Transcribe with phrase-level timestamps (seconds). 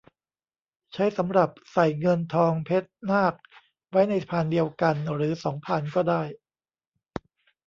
[0.93, 3.33] ใช้สำหรับใส่เงิน ทอง เพชร นาค
[3.89, 6.21] ไว้ในพานเดียวกัน หรือ สอง พานก็ได้